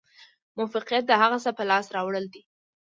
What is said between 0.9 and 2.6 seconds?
د هغه څه په لاس راوړل دي.